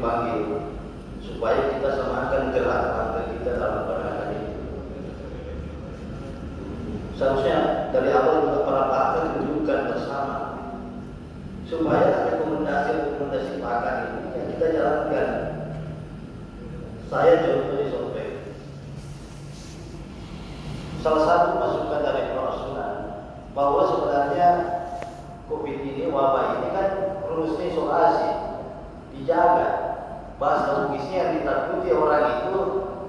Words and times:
dipanggil 0.00 0.64
supaya 1.20 1.76
kita 1.76 1.92
samakan 1.92 2.56
gerak 2.56 2.82
partai 2.96 3.36
kita 3.36 3.60
dalam 3.60 3.84
penanganan 3.84 4.28
itu. 4.32 4.52
Seharusnya 7.20 7.92
dari 7.92 8.08
awal 8.16 8.48
juga 8.48 8.64
para 8.64 8.84
partai 8.88 9.36
tunjukkan 9.36 9.80
bersama 9.92 10.36
supaya 11.68 12.32
rekomendasi-rekomendasi 12.32 13.60
pakar 13.60 13.96
ini 14.08 14.20
yang 14.32 14.46
kita 14.56 14.66
jalankan. 14.72 15.28
Saya 17.12 17.32
contohnya 17.44 17.86
sampai 17.92 18.26
salah 21.04 21.22
satu 21.28 21.48
masukan 21.60 22.00
dari 22.08 22.32
Rasulullah 22.32 22.92
bahwa 23.52 23.82
sebenarnya 23.84 24.48
COVID 25.44 25.76
ini 25.84 26.08
wabah 26.08 26.56
ini 26.56 26.68
kan 26.72 26.88
rumusnya 27.28 27.68
isolasi 27.68 28.28
dijaga 29.12 29.79
bahasa 30.40 30.88
Bugisnya 30.88 31.36
ditakuti 31.36 31.92
orang 31.92 32.48
itu 32.48 32.58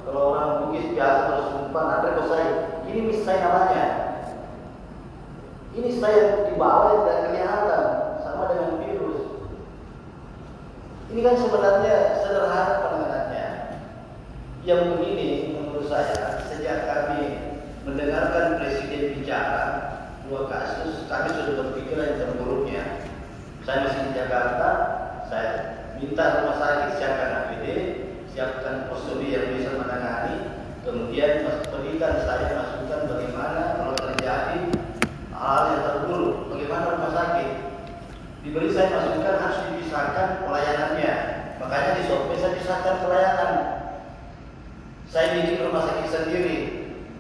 kalau 0.04 0.36
orang 0.36 0.50
Bugis 0.68 0.92
biasa 0.92 1.22
bersumpah 1.32 1.84
nanti 1.88 2.28
saya 2.28 2.48
ini 2.92 3.00
mis 3.08 3.24
namanya. 3.24 3.86
Ini 5.72 5.90
saya 5.96 6.52
di 6.52 6.60
bawah 6.60 7.08
dan 7.08 7.32
kelihatan 7.32 7.84
sama 8.20 8.52
dengan 8.52 8.84
virus. 8.84 9.48
Ini 11.16 11.20
kan 11.24 11.36
sebenarnya 11.40 11.96
sederhana 12.20 12.74
penanganannya. 12.84 13.48
Yang 14.68 14.80
begini 14.92 15.56
menurut 15.56 15.88
saya 15.88 16.44
sejak 16.52 16.84
kami 16.84 17.56
mendengarkan 17.88 18.60
presiden 18.60 19.16
bicara 19.16 19.64
dua 20.28 20.52
kasus 20.52 21.08
kami 21.08 21.32
sudah 21.32 21.56
berpikiran 21.64 22.08
yang 22.12 22.20
terburuknya. 22.28 22.84
Saya 23.64 23.88
masih 23.88 24.12
di 24.12 24.20
Jakarta 24.20 24.70
saya 25.32 25.81
minta 26.02 26.42
rumah 26.42 26.58
sakit 26.58 26.98
siapkan 26.98 27.30
APD, 27.46 27.66
siapkan 28.34 28.90
postur 28.90 29.22
yang 29.22 29.54
bisa 29.54 29.78
menangani, 29.78 30.50
kemudian 30.82 31.46
berikan 31.70 32.26
saya 32.26 32.58
masukan 32.58 33.06
bagaimana 33.06 33.78
kalau 33.78 33.94
terjadi 33.94 34.66
hal 35.30 35.62
yang 35.78 35.82
terburuk, 35.86 36.50
bagaimana 36.50 36.98
rumah 36.98 37.14
sakit. 37.14 37.50
Diberi 38.42 38.74
saya 38.74 38.90
masukan 38.90 39.36
harus 39.38 39.60
dipisahkan 39.70 40.28
pelayanannya, 40.50 41.14
makanya 41.62 41.92
di 42.02 42.04
Sope 42.10 42.34
saya 42.34 42.58
pisahkan 42.58 42.96
pelayanan. 43.06 43.54
Saya 45.06 45.38
bikin 45.38 45.70
rumah 45.70 45.86
sakit 45.86 46.08
sendiri 46.10 46.58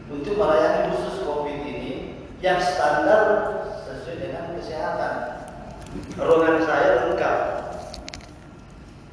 untuk 0.09 0.41
melayani 0.41 0.89
khusus 0.89 1.21
COVID 1.21 1.59
ini 1.69 2.17
yang 2.41 2.57
standar 2.57 3.23
sesuai 3.85 4.17
dengan 4.17 4.57
kesehatan. 4.57 5.13
Ruangan 6.17 6.57
saya 6.65 6.89
lengkap, 7.05 7.50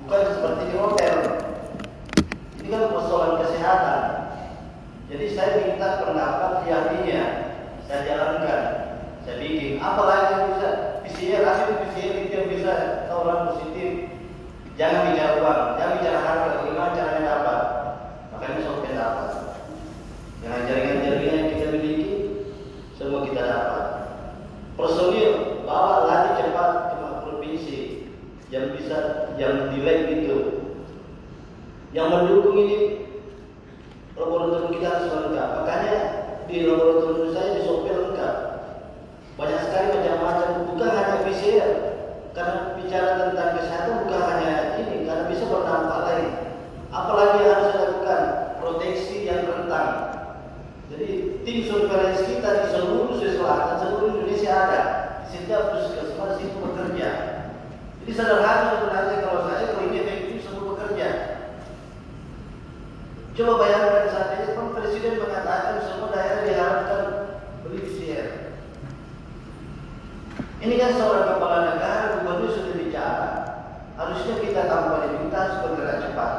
bukan 0.09 0.25
seperti 0.33 0.63
di 0.73 0.77
hotel. 0.81 1.17
Ini 2.65 2.69
kan 2.73 2.97
persoalan 2.97 3.45
kesehatan. 3.45 4.01
Jadi 5.13 5.27
saya 5.37 5.69
minta 5.69 6.01
pendapat 6.01 6.65
ahlinya, 6.65 7.25
saya 7.85 8.01
jalankan, 8.09 8.63
saya 9.29 9.37
bikin. 9.37 9.77
Apalagi 9.77 10.33
yang 10.33 10.45
bisa 10.57 10.69
PCR, 11.05 11.45
hasil 11.45 11.69
PCR 11.85 12.25
itu 12.25 12.33
yang 12.33 12.49
bisa 12.49 12.73
orang 13.13 13.53
positif. 13.53 14.17
Jangan 14.81 15.13
bicara 15.13 15.45
uang, 15.45 15.61
jangan 15.77 15.95
bicara 16.01 16.19
harga, 16.25 16.49
bagaimana 16.57 16.97
caranya 16.97 17.23
dapat. 17.29 17.61
Makanya 18.33 18.61
sampai 18.65 18.97
dapat. 18.97 19.31
Dengan 20.41 20.61
jaringan-jaringan 20.73 21.37
yang 21.37 21.49
kita 21.53 21.67
miliki, 21.69 22.09
semua 22.97 23.29
kita 23.29 23.43
dapat. 23.45 23.85
Personil 24.73 25.61
bawa 25.69 26.09
lagi 26.09 26.41
cepat 26.41 26.71
ke 26.97 26.97
provinsi 27.29 27.79
yang 28.49 28.73
bisa 28.73 29.29
yang 29.37 29.69
delay 29.73 30.25
itu 30.25 30.39
yang 31.97 32.13
mendukung 32.13 32.57
ini 32.69 33.09
laboratorium 34.13 34.77
kita 34.77 34.87
harus 34.93 35.09
lengkap. 35.09 35.49
Makanya 35.63 35.97
di 36.45 36.57
laboratorium 36.69 37.33
saya 37.33 37.57
di 37.57 37.61
sopir 37.65 37.97
lengkap. 37.97 38.35
Banyak 39.41 39.61
sekali 39.65 39.87
macam-macam. 39.97 40.51
Bukan 40.69 40.91
hanya 40.93 41.17
PCR 41.25 41.73
karena 42.37 42.55
bicara 42.77 43.11
tentang 43.25 43.51
kesehatan 43.57 43.95
bukan 44.05 44.23
hanya 44.31 44.53
ini 44.79 45.09
karena 45.09 45.25
bisa 45.33 45.45
berdampak 45.49 46.01
lain. 46.05 46.29
Apalagi 46.93 47.37
yang 47.45 47.53
harus 47.57 47.69
dilakukan 47.73 48.23
proteksi 48.61 49.17
yang 49.25 49.49
rentan. 49.49 49.87
Jadi 50.89 51.09
tim 51.45 51.59
surveillance 51.69 52.25
kita 52.25 52.49
di 52.65 52.67
seluruh 52.73 53.13
Sulawesi 53.13 53.37
Selatan 53.37 53.77
seluruh 53.81 54.09
Indonesia 54.13 54.53
ada. 54.53 54.81
Setiap 55.29 55.77
puskesmas 55.77 56.41
itu 56.41 56.57
bekerja. 56.57 57.09
Jadi 58.05 58.13
sederhana 58.17 58.81
sebenarnya 58.81 59.17
kalau 59.21 59.41
saya 59.45 59.65
kalau 59.69 59.85
ini 59.93 59.97
efektif 60.01 60.49
semua 60.49 60.73
bekerja. 60.73 61.09
Coba 63.39 63.55
bayangkan 63.63 64.11
saat 64.11 64.35
ini 64.35 64.51
kan 64.51 64.75
Presiden 64.75 65.23
mengatakan 65.23 65.79
semua 65.87 66.11
daerah 66.11 66.43
diharapkan 66.43 67.03
beli 67.63 67.87
PCR. 67.87 68.29
Ini 70.59 70.75
kan 70.75 70.91
seorang 70.99 71.39
kepala 71.39 71.59
negara, 71.71 72.19
gubernur 72.19 72.51
sudah 72.51 72.75
bicara. 72.75 73.29
Harusnya 73.95 74.43
kita 74.43 74.67
tanpa 74.67 75.07
diminta 75.07 75.63
bergerak 75.63 76.03
cepat. 76.03 76.33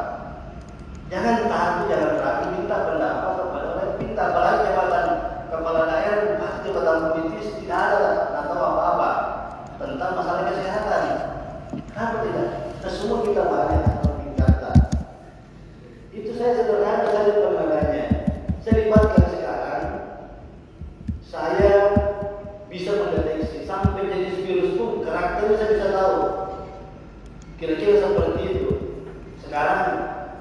Jangan 1.07 1.47
takut, 1.47 1.85
jangan 1.87 2.19
ragu, 2.19 2.45
minta 2.51 2.75
pendapat 2.83 3.31
kepada 3.31 3.67
orang, 3.79 3.91
minta 3.95 4.21
apalagi 4.27 4.59
jabatan 4.67 5.07
kepala 5.47 5.81
daerah, 5.87 6.35
pasti 6.35 6.67
jabatan 6.67 6.97
politis 7.16 7.47
tidak 7.63 7.79
ada, 7.79 8.11
atau 8.43 8.59
apa-apa 8.59 9.11
tentang 9.79 10.11
masalah 10.19 10.51
kesehatan. 10.51 11.03
Kenapa 11.95 12.16
tidak? 12.27 12.47
Nah, 12.83 12.91
semua 12.91 13.23
kita 13.23 13.43
banyak 13.47 13.81
atau 13.87 14.11
tingkatan. 14.19 14.77
Itu 16.09 16.35
saya 16.35 16.51
sederhana 16.57 17.05
saja 17.05 17.31
penanganannya. 17.37 18.05
Saya 18.59 18.73
libatkan 18.81 19.25
sekarang, 19.29 19.85
saya 21.21 21.73
bisa 22.67 22.91
mendeteksi 22.97 23.63
sampai 23.63 24.09
jenis 24.09 24.43
virus 24.43 24.75
pun 24.75 25.05
karakternya 25.05 25.55
saya 25.55 25.69
bisa 25.73 25.87
tahu. 25.95 26.17
Kira-kira 27.55 27.93
seperti 28.03 28.41
itu. 28.51 28.69
Sekarang 29.39 29.81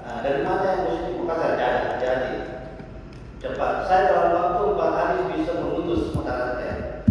nah, 0.03 0.19
dari 0.25 0.41
mana 0.43 0.65
yang 0.67 0.83
positif 0.89 1.15
Makassar 1.21 1.53
jadi, 1.61 1.83
jadi 2.01 2.35
cepat. 3.39 3.73
Saya 3.87 4.01
dalam 4.09 4.29
waktu 4.35 4.63
empat 4.73 4.91
hari 4.97 5.19
bisa 5.37 5.53
memutus 5.63 6.11
mata 6.17 6.33
rantai. 6.33 7.05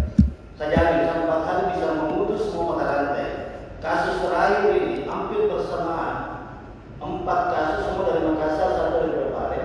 Saya 0.58 0.68
jamin 0.74 1.06
dalam 1.06 1.24
empat 1.24 1.42
hari 1.46 1.64
bisa 1.78 1.94
memutus 1.94 2.50
semua 2.50 2.74
mata 2.74 2.84
rantai. 2.90 3.30
Kasus 3.78 4.18
terakhir 4.18 4.74
ini 4.82 5.06
hampir 5.06 5.46
bersamaan. 5.46 6.50
Empat 6.98 7.40
kasus 7.54 7.78
semua 7.86 8.10
dari 8.10 8.26
Makassar, 8.26 8.68
satu 8.74 8.94
dari 8.98 9.14
Brebare. 9.14 9.62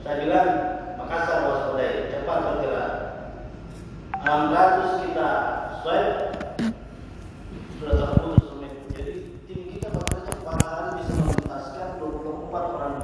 Saya 0.00 0.16
bilang 0.24 0.48
Makassar 0.96 1.44
waspadai, 1.44 2.08
cepat 2.08 2.38
bergerak. 2.40 2.92
600 4.24 5.04
kita 5.04 5.28
swab 5.84 6.08
sudah 7.76 7.96
terputus 8.00 8.48
Jadi 8.96 9.12
tim 9.44 9.60
kita 9.76 9.92
empat 9.92 10.56
hari 10.64 11.04
bisa 11.04 11.12
menuntaskan 11.20 11.86
24 12.00 12.72
orang 12.80 12.94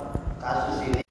kasus 0.41 0.79
ini. 0.89 1.08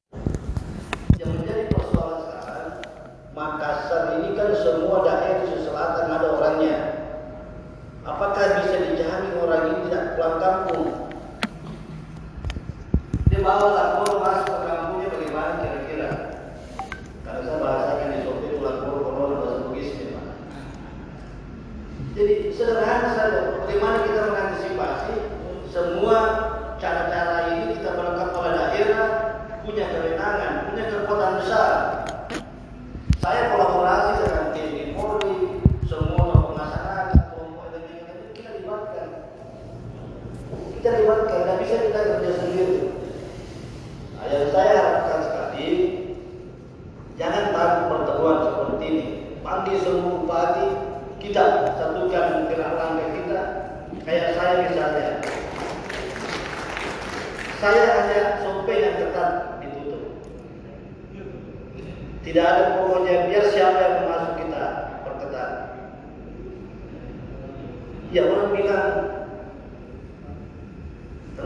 Kita 40.87 41.03
lewatkan, 41.03 41.43
tidak 41.43 41.57
bisa 41.67 41.75
kita 41.83 41.99
kerja 41.99 42.31
sendiri. 42.39 42.79
Nah, 44.15 44.25
yang 44.31 44.47
saya 44.55 44.71
harapkan 44.79 45.19
sekali, 45.19 45.67
jangan 47.19 47.51
tahu 47.51 47.75
pertemuan 47.91 48.37
seperti 48.39 48.85
ini. 48.87 49.05
Panti 49.43 49.83
seluruh 49.83 50.23
bupati, 50.23 50.67
kita 51.19 51.75
satukan 51.75 52.47
gerak 52.47 52.71
langkah 52.79 53.09
kita. 53.19 53.41
Kayak 54.07 54.39
saya 54.39 54.53
misalnya, 54.63 55.09
saya 57.59 57.83
hanya 57.83 58.19
survei 58.39 58.79
yang 58.79 58.95
ketat 58.95 59.31
ditutup. 59.59 60.23
Tidak 62.23 62.45
ada 62.47 62.79
pokoknya 62.79 63.27
biar 63.27 63.45
siapa 63.51 63.79
yang 63.83 64.07
masuk 64.07 64.39
kita 64.39 64.63
perketat. 65.03 65.51
Ya 68.15 68.23
orang 68.23 68.55
bilang 68.55 69.06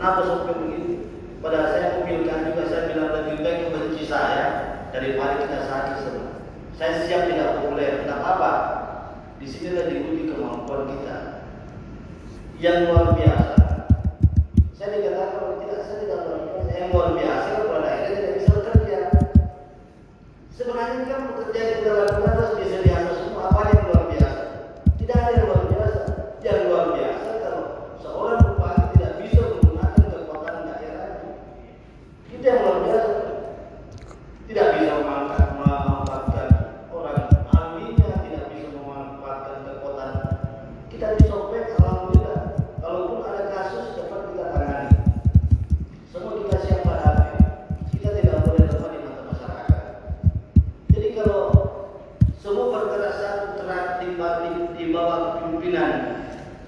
Kenapa 0.02 0.26
sampai 0.26 0.58
begitu? 0.58 1.14
Padahal 1.38 1.70
saya 1.70 2.02
memilkan 2.02 2.50
juga 2.50 2.66
saya 2.66 2.90
bilang 2.90 3.22
lebih 3.22 3.38
baik 3.38 3.70
membenci 3.70 4.02
saya 4.02 4.46
daripada 4.90 5.46
kita 5.46 5.62
ini 5.62 5.94
semua. 6.02 6.42
Saya 6.74 7.06
siap 7.06 7.30
tidak 7.30 7.62
populer. 7.62 8.02
Tidak 8.02 8.18
apa? 8.18 8.52
Di 9.38 9.46
sini 9.46 9.78
diuji 9.78 10.26
kemampuan 10.26 10.90
kita 10.90 11.46
yang 12.58 12.90
luar 12.90 13.14
biasa. 13.14 13.51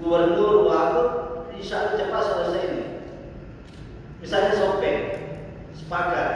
gubernur 0.00 0.66
waktu 0.66 1.02
insya 1.58 1.86
Allah 1.86 1.94
cepat 2.00 2.22
selesai 2.22 2.62
ini. 2.70 2.84
Misalnya 4.24 4.52
sopeng 4.56 5.00
sepakat 5.76 6.30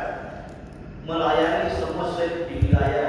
melayani 1.08 1.72
semua 1.72 2.12
set 2.12 2.52
di 2.52 2.68
wilayah 2.68 3.07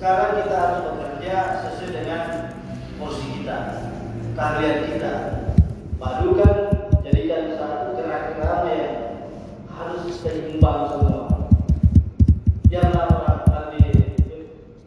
Sekarang 0.00 0.40
kita 0.40 0.56
harus 0.56 0.80
bekerja 0.88 1.34
sesuai 1.60 1.92
dengan 1.92 2.22
posisi 2.96 3.36
kita, 3.36 3.84
karya 4.32 4.88
kita. 4.88 5.12
Padukan 6.00 6.56
yang 7.04 7.52
satu 7.60 8.00
gerak-geraknya 8.00 8.74
yang 8.80 8.96
harus 9.68 10.08
seimbang 10.24 10.88
semua. 10.88 11.52
Yang 12.72 12.96
lama 12.96 13.44
tadi 13.44 13.92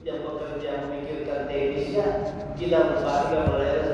yang 0.02 0.26
bekerja 0.26 0.90
memikirkan 0.90 1.46
teknisnya, 1.46 2.06
kita 2.58 2.98
berbahagia 2.98 3.54
melayani 3.54 3.93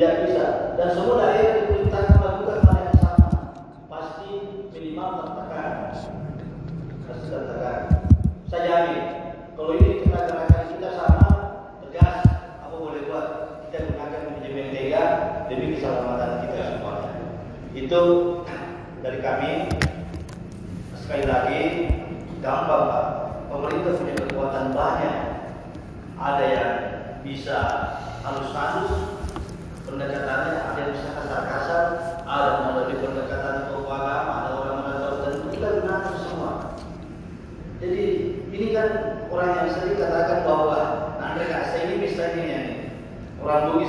Tidak 0.00 0.24
bisa. 0.24 0.44
Dan 0.80 0.96
semua 0.96 1.20
daerah 1.20 1.60
diperintahkan 1.60 2.24
melakukan 2.24 2.64
hal 2.64 2.76
yang 2.88 2.96
sama. 3.04 3.28
Pasti 3.84 4.28
minimal 4.72 5.08
tertekan. 5.20 5.92
Pasti 7.04 7.26
tertekan. 7.28 7.78
Saya 8.48 8.62
jamin. 8.64 9.04
Kalau 9.52 9.76
ini 9.76 10.00
kita 10.00 10.24
gerakan 10.24 10.64
kita 10.72 10.88
sama, 10.96 11.28
tegas, 11.84 12.16
apa 12.64 12.76
boleh 12.80 13.12
buat? 13.12 13.28
Kita 13.68 13.92
gunakan 13.92 14.20
manajemen 14.24 14.72
tega 14.72 15.04
demi 15.52 15.76
keselamatan 15.76 16.48
kita 16.48 16.60
semuanya. 16.64 17.12
Itu 17.76 18.02
dari 19.04 19.20
kami. 19.20 19.52
Sekali 20.96 21.28
lagi, 21.28 21.62
gampang 22.40 22.84
Pak. 22.88 23.06
Pemerintah 23.52 24.00
punya 24.00 24.14
kekuatan 24.16 24.72
banyak. 24.72 25.16
Ada 26.16 26.44
yang 26.48 26.72
bisa 27.20 27.58
halus 28.24 28.48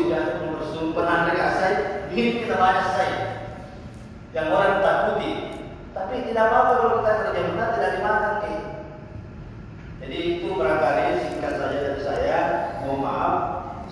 tidak 0.06 0.26
bersumpah. 0.50 0.96
Pernah 0.98 1.18
mereka 1.28 1.46
saya 1.58 1.74
diri 2.10 2.32
kita 2.42 2.56
banyak 2.58 2.88
saya 2.98 3.20
yang 4.34 4.48
orang 4.50 4.82
takuti. 4.82 5.32
Tapi 5.92 6.16
tidak 6.30 6.44
apa-apa 6.48 6.74
kalau 6.80 6.94
kita 7.04 7.12
kerja 7.20 7.42
benar 7.52 7.70
tidak 7.76 7.92
dimakan 8.00 8.34
nih 8.42 8.62
jadi 10.02 10.44
itu 10.44 10.58
barangkali 10.58 11.24
singkat 11.30 11.54
saja 11.62 11.78
dari 11.78 12.02
saya. 12.02 12.38
Mohon 12.82 13.00
maaf. 13.06 13.36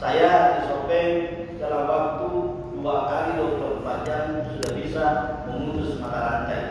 Saya 0.02 0.60
disobeng 0.60 1.16
dalam 1.62 1.86
waktu 1.86 2.28
dua 2.76 2.96
kali 3.08 3.30
24 3.40 4.08
jam 4.10 4.24
sudah 4.52 4.72
bisa 4.74 5.06
memutus 5.46 6.02
mata 6.02 6.20
rantai. 6.20 6.64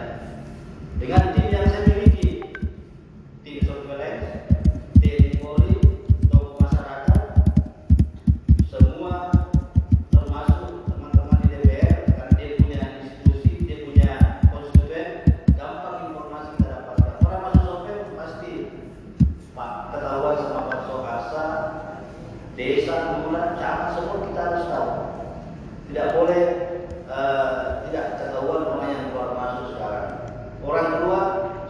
Dengan 0.98 1.37
uh, 27.08 27.84
tidak 27.88 28.20
ketahuan 28.20 28.62
dengan 28.68 28.88
yang 28.92 29.02
keluar 29.10 29.30
masuk 29.36 29.64
sekarang. 29.74 30.08
Orang 30.64 30.88
tua 31.00 31.20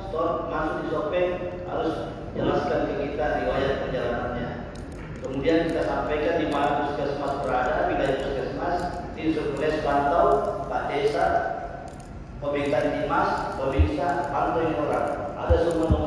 stop 0.09 0.51
masuk 0.51 0.75
di 0.83 0.87
shopping 0.91 1.29
harus 1.69 1.93
jelaskan 2.35 2.81
ke 2.89 2.95
kita 3.07 3.27
riwayat 3.45 3.73
perjalanannya. 3.87 4.49
Kemudian 5.23 5.69
kita 5.71 5.83
sampaikan 5.85 6.35
di 6.41 6.47
mana 6.49 6.71
puskesmas 6.89 7.35
berada, 7.45 7.91
wilayah 7.91 8.17
puskesmas, 8.23 8.77
tim 9.13 9.35
surveillance 9.35 9.83
pantau, 9.85 10.27
pak 10.71 10.83
desa, 10.91 11.27
pemerintah 12.41 12.83
dimas, 12.95 13.31
pemeriksa, 13.59 14.31
pantau 14.31 14.65
orang. 14.87 15.07
Ada 15.39 15.57
semua 15.69 15.98